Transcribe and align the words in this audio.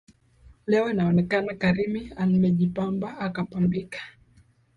Leo 0.67 0.89
inaonekana 0.89 1.53
Karimi 1.53 2.11
amejipamba 2.17 3.17
akapambika. 3.19 3.99